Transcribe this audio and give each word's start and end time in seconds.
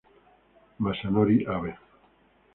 Masanori 0.83 1.37
Abe 1.53 1.71